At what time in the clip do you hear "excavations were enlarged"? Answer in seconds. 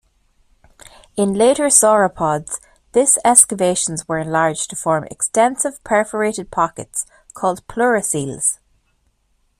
3.23-4.71